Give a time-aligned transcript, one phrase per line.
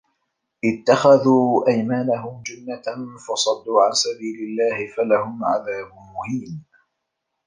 [0.65, 2.83] اتَّخَذوا أَيمانَهُم جُنَّةً
[3.27, 6.63] فَصَدّوا عَن سَبيلِ اللَّهِ فَلَهُم عَذابٌ مُهينٌ